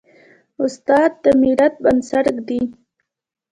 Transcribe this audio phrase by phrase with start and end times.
[0.63, 2.61] استاد د ملت بنسټ ږدي.